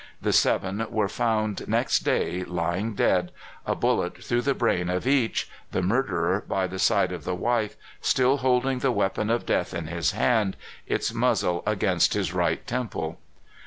[0.19, 3.31] The seven were found next day tying dead,
[3.67, 7.75] a bullet through the brain of each, the murderer, by the side of the wife,
[8.01, 13.19] still holding the weapon of death in his hand, its muzzle against his right temple.